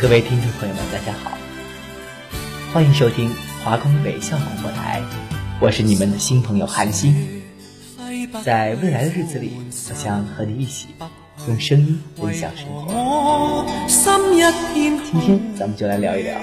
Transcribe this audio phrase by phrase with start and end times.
[0.00, 1.36] 各位听众朋友们，大家好，
[2.72, 3.32] 欢迎收听
[3.64, 5.02] 华工北校广播台，
[5.60, 7.42] 我是你们的新朋友韩星。
[8.44, 9.54] 在未来的日子里，
[9.90, 10.86] 我想和你一起
[11.48, 13.66] 用声音分享生活。
[13.88, 16.38] 今天咱们就来聊一聊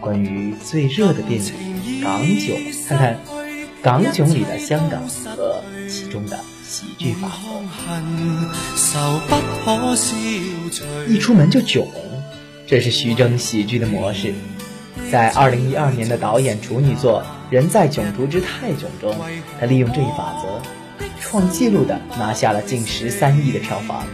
[0.00, 1.52] 关于最热的电影
[2.04, 2.56] 《港囧》，
[2.88, 3.14] 看看
[3.82, 7.28] 《港囧》里的香港和其中的喜剧法
[8.76, 9.18] 则。
[11.08, 11.84] 一出门就囧。
[12.68, 14.34] 这是徐峥喜剧的模式，
[15.10, 19.16] 在二零一二年的导演处女作《人在囧途之泰囧》中，
[19.58, 20.60] 他利用这一法则，
[21.18, 24.04] 创纪录的拿下了近十三亿的票房，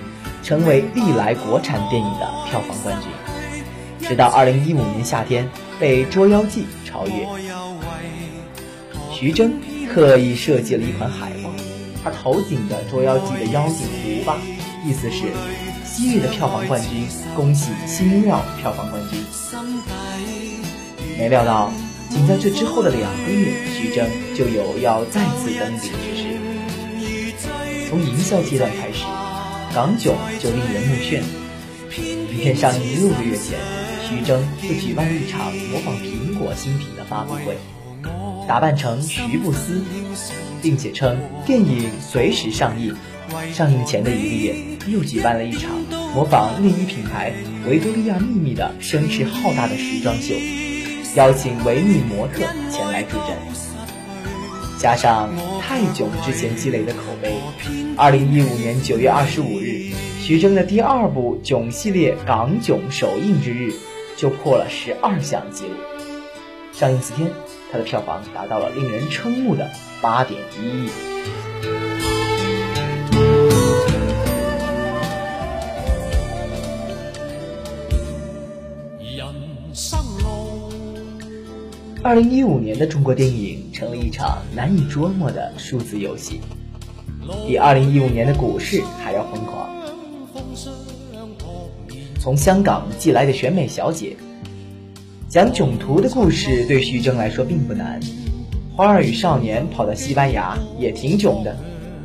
[0.45, 4.09] 成为历来国产电影的票房冠军。
[4.09, 7.27] 直到二零一五年夏天被《捉妖记》超越。
[9.11, 9.53] 徐峥
[9.93, 11.51] 刻意设计了一款海报，
[12.05, 14.39] 他头顶着《捉妖记》的妖精胡巴，
[14.87, 15.25] 意思是。
[15.97, 17.07] 昔日的票房冠军，
[17.37, 19.25] 恭喜新料票房冠军。
[21.17, 21.73] 没料到，
[22.11, 26.41] 仅在这之后的两个月，徐峥就有要再次登顶之势。
[27.89, 29.05] 从营销阶段开始，
[29.73, 31.23] 港囧就令人目眩。
[31.97, 33.57] 影片上映六个月前，
[34.03, 37.57] 徐峥就举办了一场模仿苹果新品的发布会，
[38.49, 39.81] 打扮成徐布斯，
[40.61, 42.93] 并且称电影随时上映。
[43.53, 44.55] 上映前的一个月，
[44.89, 45.71] 又举办了一场
[46.15, 47.33] 模仿内衣品牌
[47.67, 50.35] 维多利亚秘密的声势浩大的时装秀，
[51.17, 53.37] 邀请维密模特前来助阵。
[54.79, 55.31] 加上
[55.61, 57.33] 泰囧之前积累的口碑，
[57.97, 63.73] 二零一五年九月二十五日，徐峥的第二部囧系列港囧首映之日，
[64.17, 65.75] 就破了十二项纪录。
[66.73, 67.31] 上映四天，
[67.73, 69.71] 它的票房达到了令人瞠目的
[70.03, 71.14] 八点一亿。
[82.05, 86.39] 二零一五年的中国电影成了一场难以捉摸的数字游戏，
[87.47, 89.71] 比二零一五年的股市还要疯狂。
[92.21, 94.19] 从香港寄来的选美小姐，
[95.31, 97.99] 讲囧途的故事对徐峥来说并不难。
[98.77, 101.57] 花儿与少年跑到西班牙也挺囧的，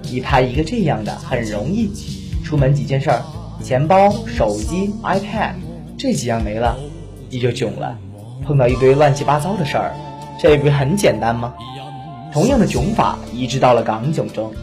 [0.03, 1.91] 你拍一个这样的很容易。
[2.41, 3.21] 出门几件事儿，
[3.61, 5.55] 钱包、手机、iPad
[5.97, 6.79] 这几样没了，
[7.29, 7.99] 你就囧了。
[8.45, 9.93] 碰到一堆乱七八糟的事儿，
[10.39, 11.53] 这不是很简单吗？
[12.31, 14.53] 同样的囧法移植到了港囧中，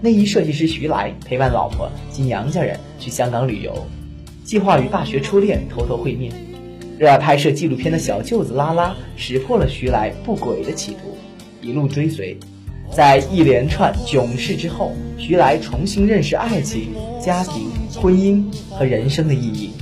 [0.00, 3.86] 内衣设计师徐来陪伴老婆及娘家人去香港旅游，
[4.44, 6.32] 计划与大学初恋偷偷会面。
[6.98, 11.16] 热爱拍摄纪录片的小舅子拉拉识破了徐来不轨的企图，
[11.60, 12.36] 一路追随。
[12.90, 19.72] 在一连串囧事之后，徐来重新认识爱情、家庭、婚姻和人生的意义。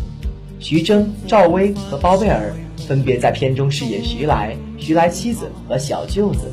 [0.58, 2.52] 徐峥、赵薇和包贝尔。
[2.86, 6.52] 分别在片中饰演徐来、徐来妻子和小舅子。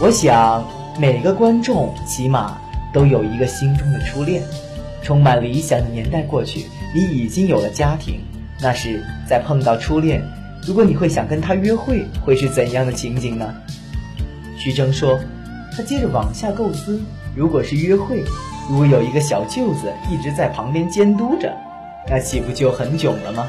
[0.00, 0.66] 我想
[0.98, 2.58] 每个观众起码
[2.92, 4.42] 都有一个心中的初恋，
[5.02, 8.20] 充满理想的年代过去，你已经有了家庭。
[8.60, 10.22] 那时再碰到初恋，
[10.66, 13.54] 如果你会想跟他约会，会是怎样的情景呢？
[14.58, 15.20] 徐峥说，
[15.76, 17.00] 他接着往下构思：
[17.34, 18.22] 如果是约会，
[18.68, 21.52] 如果有一个小舅子一直在旁边监督着，
[22.08, 23.48] 那岂不就很囧了吗？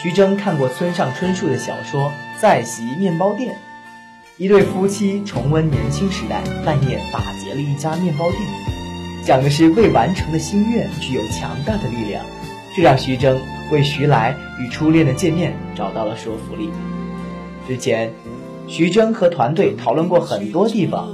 [0.00, 3.54] 徐峥看过村上春树的小说《在席面包店》，
[4.36, 8.40] 一对夫妻重温年轻时代，半夜打劫了一家面包店，
[9.24, 12.24] 讲的是未完成的心愿具有强大的力量，
[12.76, 13.40] 这让徐峥
[13.72, 16.70] 为徐来与初恋的见面找到了说服力。
[17.66, 18.12] 之前，
[18.68, 21.08] 徐峥和团队讨论过很多地方，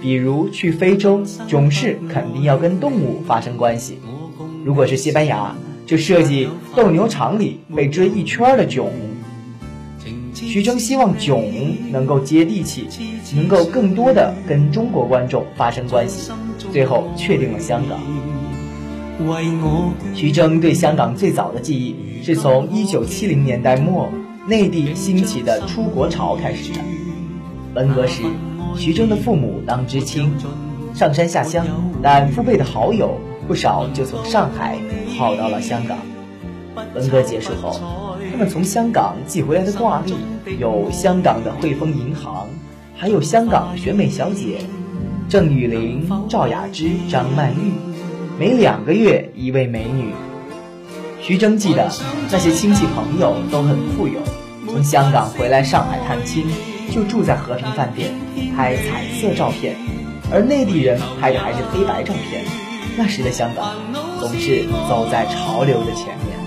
[0.00, 3.94] 比如去非洲，囧事肯定要跟动物发生关系；
[4.64, 5.56] 如果是西班牙。
[5.90, 8.88] 就设计斗牛场里被追一圈的囧。
[10.32, 11.42] 徐峥希望囧
[11.90, 12.86] 能够接地气，
[13.34, 16.30] 能够更多的跟中国观众发生关系。
[16.70, 17.98] 最后确定了香港。
[20.14, 24.08] 徐峥对香港最早的记忆是从1970年代末
[24.46, 26.78] 内地兴起的出国潮开始的。
[27.74, 28.22] 文革时，
[28.76, 30.32] 徐峥的父母当知青，
[30.94, 31.66] 上山下乡，
[32.00, 33.20] 但父辈的好友
[33.50, 34.78] 不少就从上海。
[35.18, 35.98] 跑到了香港。
[36.94, 40.14] 文革结束后，他们从香港寄回来的挂历
[40.60, 42.46] 有香港的汇丰银行，
[42.96, 44.58] 还有香港选美小姐
[45.28, 47.72] 郑雨玲、赵雅芝、张曼玉，
[48.38, 50.12] 每两个月一位美女。
[51.20, 51.90] 徐峥记得
[52.30, 54.20] 那些亲戚朋友都很富有，
[54.68, 56.46] 从香港回来上海探亲，
[56.92, 58.12] 就住在和平饭店，
[58.56, 59.74] 拍彩色照片，
[60.32, 62.44] 而内地人拍的还是黑白照片。
[62.96, 63.74] 那时的香港
[64.18, 66.38] 总是走在潮流的前面。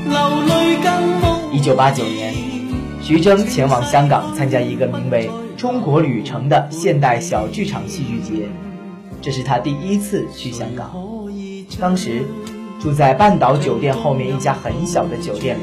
[1.51, 2.34] 一九八九年，
[3.01, 5.30] 徐峥前往香港参加一个名为
[5.60, 8.48] 《中国旅程》的现代小剧场戏剧节，
[9.22, 10.92] 这是他第一次去香港。
[11.80, 12.25] 当时。
[12.81, 15.62] 住在半岛酒店后面一家很小的酒店里，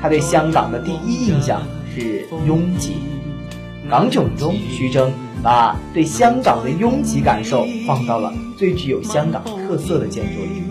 [0.00, 1.60] 他对香港的第一印象
[1.92, 2.98] 是拥挤。
[3.88, 5.12] 港囧中，徐峥
[5.42, 10.62] 把对香港的拥挤感受放到了最具有香港特色的建筑里。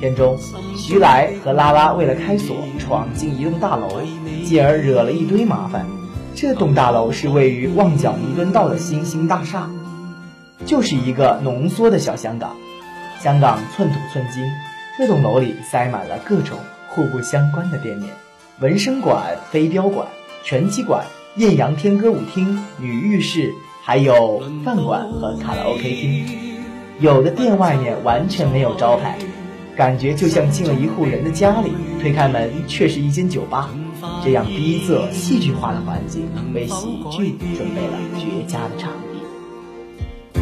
[0.00, 0.36] 片中，
[0.76, 4.00] 徐来和拉拉为了开锁闯进一栋大楼，
[4.44, 5.86] 进而惹了一堆麻烦。
[6.34, 9.70] 这栋大楼是位于旺角弥敦道的新兴大厦，
[10.66, 12.56] 就是一个浓缩的小香港。
[13.20, 14.44] 香港寸土寸金。
[14.96, 16.56] 这栋楼里塞满了各种
[16.88, 18.10] 互不相关的店面，
[18.60, 20.06] 纹身馆、飞镖馆、
[20.44, 21.04] 拳击馆、
[21.36, 23.52] 艳阳天歌舞厅、女浴室，
[23.82, 26.24] 还有饭馆和卡拉 OK 厅。
[27.00, 29.18] 有的店外面完全没有招牌，
[29.76, 33.68] 感觉就像进了一户人的家里，推开门却是一间酒吧。
[34.22, 38.92] 这样逼仄、戏剧化的环境，为喜剧准备了绝佳的场
[40.32, 40.40] 地。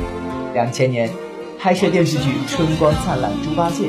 [0.53, 1.09] 两千年，
[1.59, 3.85] 拍摄电视剧《春光灿烂猪八戒》。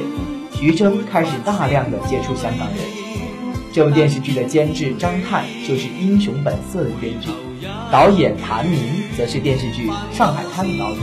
[0.57, 3.02] 徐峥开始大量的接触香港人。
[3.73, 7.29] 这部电视剧的监制张翰就是《英雄本色》的编剧，
[7.91, 8.79] 导演谭明
[9.17, 11.01] 则是电视剧《上海滩》的导演，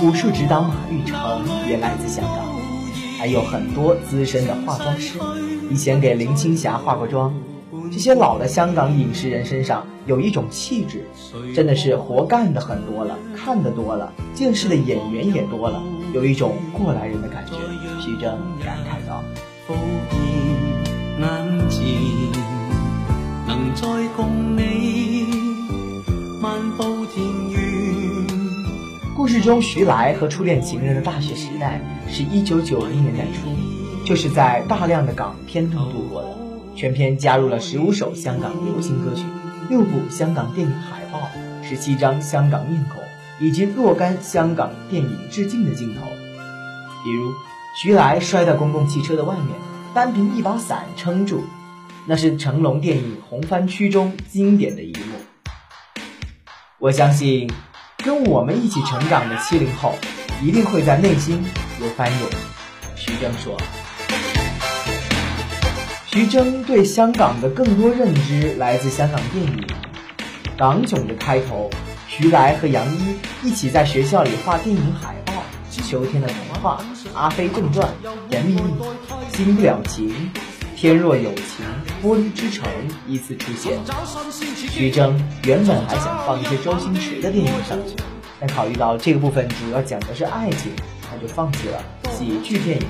[0.00, 1.18] 武术指导马玉成
[1.68, 2.46] 也来自香港，
[3.18, 5.18] 还有很多资深的化妆师，
[5.72, 7.34] 以前给林青霞化过妆。
[7.90, 11.04] 这些老的香港影视人身上有一种气质，
[11.52, 15.82] 真的是活干的很多了，看得多了，见识的演员也多了，
[16.14, 17.54] 有一种过来人的感觉。
[18.00, 19.24] 徐峥感慨道
[21.18, 21.68] ：“难
[23.74, 23.86] 再
[24.16, 25.26] 共你
[26.40, 28.26] 漫步田园
[29.16, 33.48] 故事中，徐来和初恋情人的大学时代是一九九零年代初，
[34.04, 36.28] 就是在大量的港片中度过的。
[36.76, 39.24] 全片加入了十五首香港流行歌曲，
[39.68, 41.28] 六部香港电影海报，
[41.64, 43.02] 十七张香港面孔，
[43.40, 46.02] 以及若干香港电影致敬的镜头，
[47.02, 47.32] 比如。”
[47.76, 49.54] 徐来摔到公共汽车的外面，
[49.94, 51.42] 单凭一把伞撑住，
[52.06, 55.16] 那是成龙电影《红番区》中经典的一幕。
[56.78, 57.50] 我相信，
[58.04, 59.94] 跟我们一起成长的七零后，
[60.42, 61.44] 一定会在内心
[61.80, 62.28] 有翻涌。
[62.94, 63.56] 徐峥说。
[66.06, 69.56] 徐峥对香港的更多认知来自香港电影
[70.56, 71.70] 《港囧》的开头，
[72.06, 75.32] 徐来和杨一一起在学校里画电影海报。
[75.88, 76.80] 秋天的童话，
[77.14, 77.88] 《阿飞正传》，
[78.30, 78.72] 甜蜜蜜，
[79.32, 80.30] 新不了情，
[80.76, 81.64] 天若有情，
[82.02, 82.68] 玻璃之城
[83.06, 83.78] 依次出现。
[84.70, 87.94] 徐峥原本还想放一些周星驰的电影上去，
[88.40, 92.86] 但考虑到这个部分主要讲的是爱情，他就放弃了喜剧电影。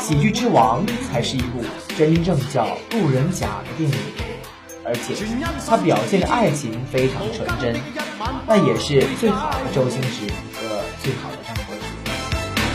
[0.00, 1.62] 喜剧之王才是一部
[1.96, 3.96] 真正叫路人甲的电影，
[4.84, 5.14] 而且
[5.66, 7.74] 他表现的爱情非常纯真，
[8.46, 10.82] 那也是最好的周星驰和。
[11.02, 11.30] 最好，《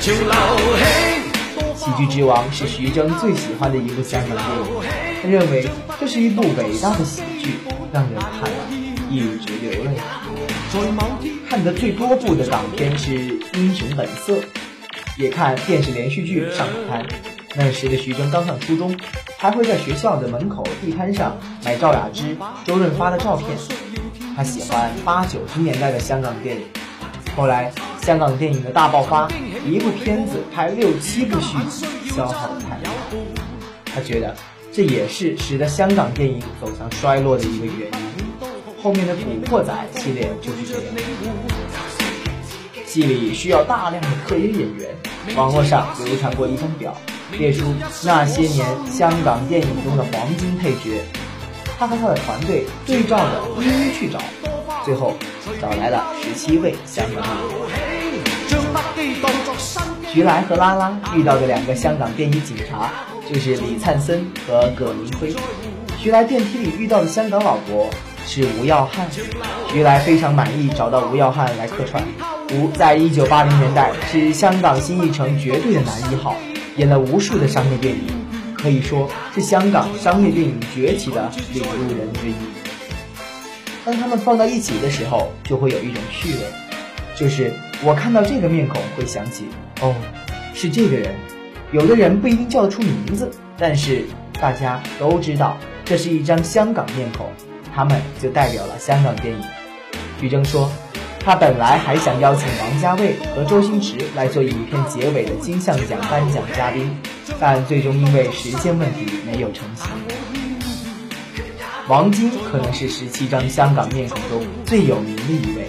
[0.02, 4.66] 喜剧之王》是徐峥最喜欢的一部香港电影，
[5.22, 7.52] 他认为这是一部伟大的喜剧，
[7.94, 8.58] 让人看了
[9.12, 9.92] 一直流泪。
[11.48, 13.12] 看得最多部的港片是
[13.54, 14.34] 《英雄本色》，
[15.20, 17.04] 也看电视连续剧《上海滩》。
[17.54, 18.98] 那时的徐峥刚上初中，
[19.38, 23.50] 还会在学校的门口地摊上买赵雅芝、周润发的照片。
[24.36, 26.64] 他喜欢八九十年代的香港电影，
[27.36, 27.72] 后来。
[28.02, 29.28] 香港电影的大爆发，
[29.66, 32.92] 一部片子拍六七部续集，消耗的太大。
[33.86, 34.36] 他觉得
[34.72, 37.92] 这也是使得香港电影走向衰落的一个原因。
[38.82, 40.84] 后面的《古惑仔》系列就是这样。
[42.86, 44.90] 戏里需要大量的特约演员，
[45.36, 46.98] 网络上流传过一张表，
[47.38, 51.02] 列出那些年香港电影中的黄金配角。
[51.78, 54.20] 他和他的团队对照着一一去找，
[54.84, 55.16] 最后
[55.62, 57.91] 找来了十七位香港演员。
[60.14, 62.92] 徐来和拉拉遇到的两个香港电影警察
[63.32, 65.34] 就是李灿森和葛明辉。
[65.98, 67.90] 徐来电梯里遇到的香港老伯
[68.26, 69.08] 是吴耀汉。
[69.72, 72.04] 徐来非常满意找到吴耀汉来客串。
[72.54, 76.36] 吴在一九八零年代是香港新艺城绝对的男一号，
[76.76, 78.04] 演了无数的商业电影，
[78.58, 82.34] 可以说是香港商业电影崛起的领路人之一。
[83.86, 86.40] 当他们放到一起的时候，就会有一种趣味，
[87.16, 87.54] 就是。
[87.84, 89.46] 我看到这个面孔，会想起
[89.82, 89.96] 哦，
[90.54, 91.16] 是这个人。
[91.72, 94.06] 有的人不一定叫得出名字，但是
[94.40, 97.28] 大家都知道这是一张香港面孔，
[97.74, 99.42] 他们就代表了香港电影。
[100.20, 100.70] 徐峥说，
[101.20, 106.96] 他本来还想邀请王家卫和周星驰来做影片结尾的金像奖颁奖嘉宾，
[107.40, 109.90] 但最终因为时间问题没有成行。
[111.88, 115.66] 王晶可能是十七张香港面孔中最有名的一位。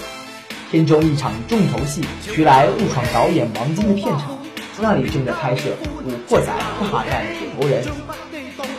[0.73, 4.39] 片中一场重头戏，徐来误闯导演王晶的片场。
[4.81, 5.69] 那里正在拍摄
[6.03, 6.47] 《古惑仔
[6.91, 7.85] 大战铁头人》，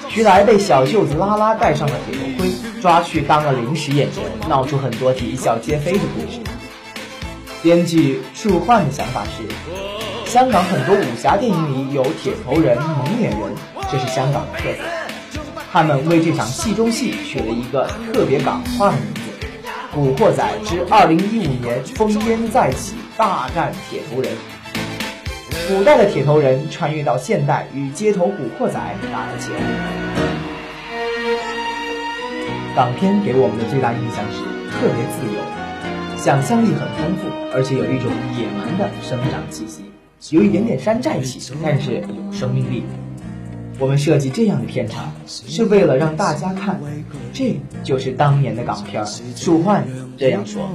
[0.09, 6.39] 徐来被小舅子拉拉戴上了铁头盔，抓去当了临时演员，闹出很多啼笑皆非的故事。
[7.61, 9.43] 编剧树焕的想法是，
[10.27, 13.53] 香港很多武侠电影里有铁头人、蒙脸人，
[13.91, 14.79] 这是香港的特色。
[15.71, 19.21] 他们为这场戏中戏取了一个特别港化的名字，
[19.93, 24.31] 《古惑仔之二零一五年烽烟再起大战铁头人》。
[25.67, 28.73] 古代的铁头人穿越到现代，与街头古惑仔
[29.11, 29.59] 打了起来。
[32.75, 35.39] 港片给我们的最大印象是特别自由，
[36.17, 39.85] 想象力很丰富，而且有一种野蛮的生长气息，
[40.35, 42.83] 有一点点山寨气，但是有生命力。
[43.79, 46.79] 我们设计这样的片场，是为了让大家看，
[47.33, 49.03] 这就是当年的港片。
[49.35, 49.85] 树焕
[50.17, 50.69] 这样说。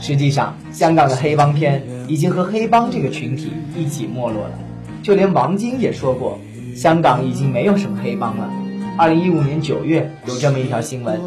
[0.00, 4.58] 实际上，香港的黑帮片已经和黑帮这个群体一起没落了。
[5.02, 6.38] 就连王晶也说过，
[6.76, 8.50] 香港已经没有什么黑帮了。
[8.96, 11.20] 二零一五年九月，有这么一条新闻：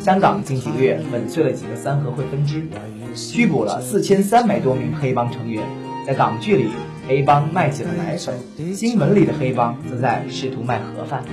[0.00, 2.66] 香港近几个月粉碎了几个三合会分支，
[3.14, 5.62] 拘捕了四千三百多名黑帮成员。
[6.06, 6.68] 在港剧里，
[7.10, 8.36] 黑帮卖起了奶粉；
[8.72, 11.24] 新闻里的黑帮则在试图卖盒饭。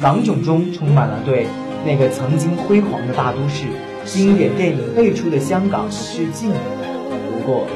[0.00, 1.46] 港囧中充满了对
[1.84, 3.66] 那个曾经辉煌的大都市。
[4.06, 6.50] 经典电影辈出的香港致敬。
[6.50, 7.66] 不过，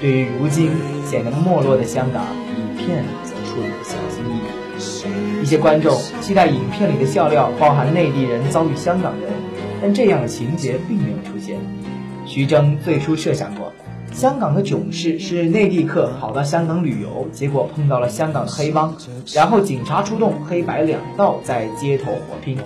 [0.00, 0.70] 对于如今
[1.04, 2.24] 显得没落的香港，
[2.56, 5.42] 影片则处理的小心翼翼。
[5.42, 9.30] 一些观众期待影片里的笑料包含内地人遭遇香港人，
[9.82, 11.58] 但这样的情节并没有出现。
[12.24, 13.70] 徐峥最初设想过，
[14.16, 18.96] 香港的囧事是内地客跑到香港旅游，结果碰到了香港的黑帮，
[19.34, 22.56] 然后警察出动，黑白两道在街头火拼。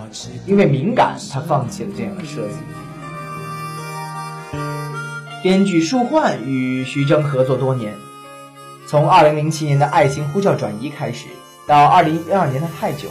[0.47, 2.54] 因为敏感，他放弃了这样的设计。
[5.42, 7.95] 编剧树焕与徐峥合作多年，
[8.87, 11.26] 从2007年的《爱情呼叫转移》开始，
[11.66, 13.11] 到2012年的《泰囧》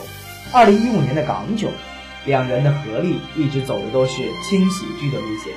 [0.54, 1.68] ，2015年的《港囧》，
[2.24, 5.52] 两人的合力一直走的都是轻喜剧的路线。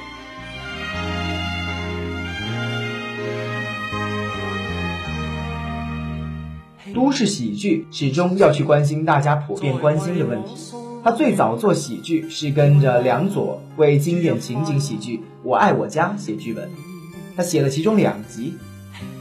[6.94, 10.52] 都市喜剧始终要去关心大家普遍关心的问题。
[11.04, 16.70] 他最早做喜剧是跟着梁左为经典情景喜剧《我爱我家》写剧本，
[17.36, 18.54] 他写了其中两集。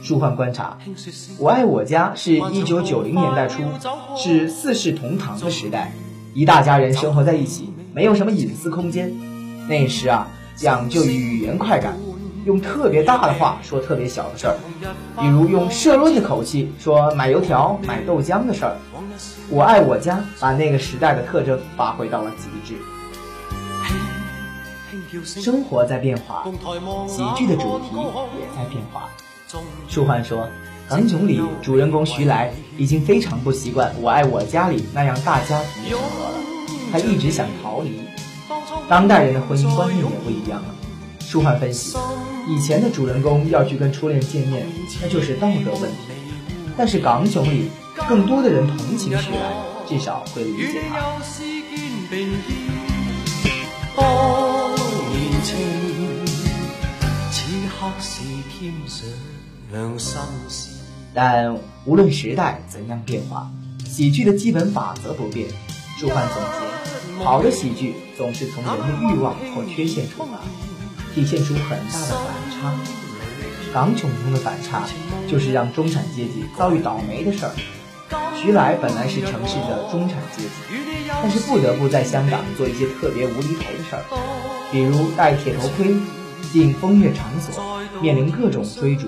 [0.01, 0.79] 舒幻观察，
[1.39, 3.63] 《我爱我家》是一九九零年代初，
[4.17, 5.93] 是四世同堂的时代，
[6.35, 9.13] 一大家人生活在一起，没有什么隐私空间。
[9.69, 11.97] 那时啊，讲究语言快感，
[12.45, 14.57] 用特别大的话说特别小的事儿，
[15.21, 18.77] 比如用社论的口气说买油条、买豆浆的事儿。
[19.49, 22.75] 我爱我家，把那个时代的特征发挥到了极致。
[25.25, 26.45] 生活在变化，
[27.07, 27.95] 喜剧的主题
[28.41, 29.09] 也在变化。
[29.87, 30.49] 舒焕说，
[30.89, 36.35] 港囧里主人公徐来已经非常不习惯我爱我家里那样大家庭的生活了，
[36.91, 38.01] 他一直想逃离。
[38.89, 40.75] 当代人的婚姻观念也不一样了。
[41.21, 41.97] 舒焕分析，
[42.49, 44.67] 以前的主人公要去跟初恋见面，
[45.01, 46.13] 那就是道德问题，
[46.77, 47.69] 但是港囧里。
[48.09, 49.53] 更多的人同情徐来，
[49.87, 50.99] 至少会理解他。
[61.15, 63.51] 但无论时代怎样变化，
[63.87, 65.47] 喜剧的基本法则不变。
[65.99, 70.41] 舒焕总结：好的喜剧总是从人的欲望或缺陷出发，
[71.15, 72.75] 体现出很大的反差。
[73.73, 74.87] 港囧中的反差，
[75.27, 77.53] 就是让中产阶级遭遇倒霉的事儿。
[78.37, 80.51] 徐来本来是城市的中产阶级，
[81.09, 84.05] 但是不得不在香港做一些特别无厘头的事儿，
[84.71, 85.95] 比如戴铁头盔
[86.53, 89.07] 进风月场所，面临各种追逐。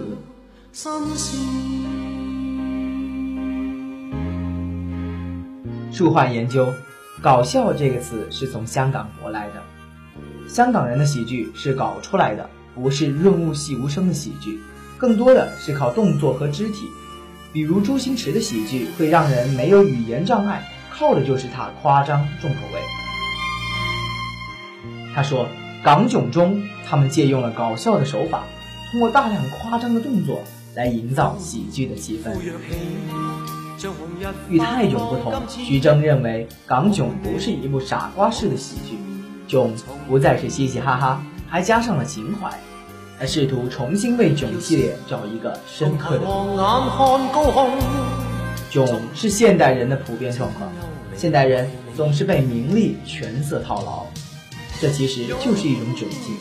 [5.92, 6.72] 树焕研究，
[7.20, 9.62] 搞笑这个词是从香港活来的，
[10.48, 14.60] 香港人的喜剧是搞出来的，不是润物细无声的喜剧，
[14.98, 16.86] 更多的是靠动作和肢体。
[17.52, 22.80] 比如周星驰的喜剧会让人没有语言障碍，靠的就是他夸张重口味。
[25.14, 25.46] 他说，
[25.84, 28.44] 港囧中他们借用了搞笑的手法，
[28.90, 30.42] 通过大量夸张的动作，
[30.74, 32.32] 来营造喜剧的气氛。
[34.48, 38.96] 与泰囧不同，徐峥认为港囧不是一部傻瓜式的喜剧，
[39.46, 39.72] 囧
[40.08, 42.50] 不再是嘻嘻哈哈，还加上了情怀。
[43.18, 46.26] 他试图重新为囧系列找一个深刻的。
[48.70, 50.68] 囧是现代人的普遍状况，
[51.16, 54.04] 现代人总是被名利权色套牢，
[54.80, 56.36] 这其实就是一种窘境。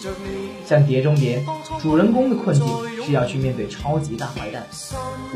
[0.65, 1.45] 像《碟中谍》，
[1.81, 2.65] 主人公的困境
[3.05, 4.65] 是要去面对超级大坏蛋。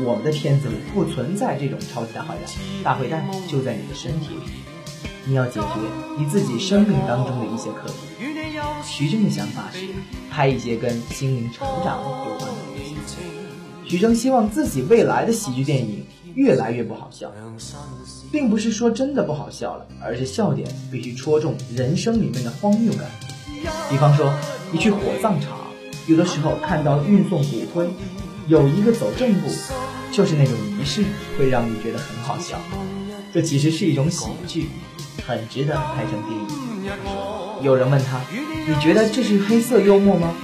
[0.04, 2.44] 我们的片子里不存在这种超级大坏蛋，
[2.82, 4.40] 大坏蛋就在你的身体里，
[5.28, 5.66] 你要解决
[6.16, 7.94] 你自己生命当中的一些课题。
[8.82, 9.86] 徐峥的想法是
[10.30, 13.16] 拍一些跟心灵成长有关的东西。
[13.84, 16.04] 徐峥希望自己未来的喜剧电影。
[16.34, 17.32] 越来越不好笑，
[18.30, 23.10] 并不是说真的不好笑了，而是笑点必须戳中人生里面的荒谬感。
[23.90, 24.32] 比方说，
[24.70, 25.58] 你去火葬场，
[26.06, 27.88] 有的时候看到运送骨灰，
[28.46, 29.48] 有一个走正步，
[30.12, 31.02] 就是那种仪式，
[31.36, 32.56] 会让你觉得很好笑。
[33.32, 34.68] 这其实是一种喜剧，
[35.26, 37.62] 很值得拍成电影。
[37.62, 38.20] 有人问他，
[38.66, 40.34] 你觉得这是黑色幽默吗？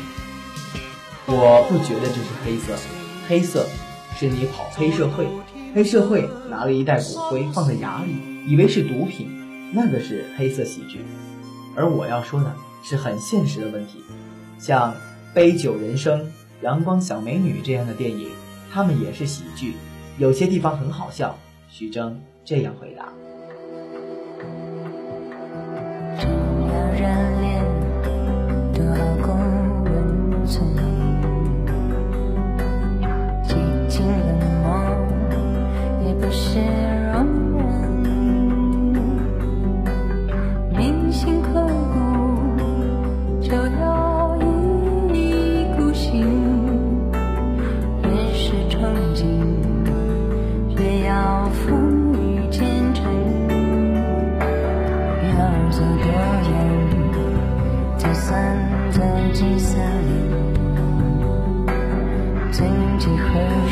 [1.27, 2.77] 我不觉得这是黑色，
[3.27, 3.67] 黑色
[4.19, 5.27] 是你跑黑社会。
[5.75, 8.15] 黑社会拿了一袋骨灰放在牙里，
[8.47, 9.29] 以为是毒品，
[9.73, 11.01] 那个是黑色喜剧。
[11.75, 13.99] 而我要说的是很现实的问题，
[14.59, 14.93] 像
[15.33, 16.21] 《杯酒人生》
[16.63, 18.29] 《阳光小美女》这样的电影，
[18.73, 19.75] 他们也是喜剧，
[20.19, 21.37] 有些地方很好笑。
[21.69, 23.13] 徐峥这样回答。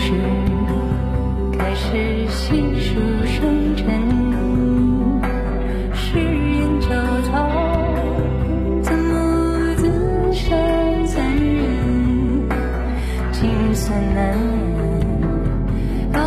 [0.05, 0.11] 是
[1.57, 3.87] 开始细数生辰，
[5.95, 6.89] 誓言交
[7.23, 7.31] 错，
[8.83, 8.91] 独
[9.77, 9.83] 自
[10.33, 12.49] 伤残忍，
[13.31, 14.37] 尽算难，
[16.11, 16.21] 分。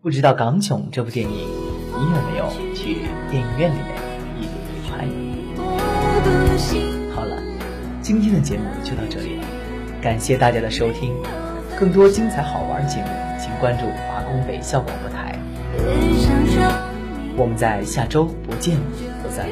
[0.00, 2.98] 不知道《港囧》这部电影，你有没有去
[3.32, 3.93] 电影院里面？
[8.04, 9.44] 今天的节目就到这里了，
[10.02, 11.16] 感谢大家的收听。
[11.74, 13.08] 更多精彩好玩节目，
[13.40, 15.34] 请关注华工北校广播台。
[17.34, 18.76] 我们在下周不见
[19.22, 19.46] 不散。